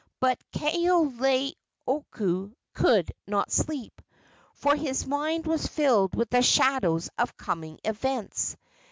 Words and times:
But 0.19 0.39
Kaoleioku 0.51 1.53
could 2.73 3.11
not 3.27 3.51
sleep, 3.51 4.01
for 4.55 4.75
his 4.75 5.05
mind 5.05 5.45
was 5.45 5.67
filled 5.67 6.15
with 6.15 6.31
the 6.31 6.41
shadows 6.41 7.11
of 7.19 7.37
coming 7.37 7.77
events. 7.85 8.57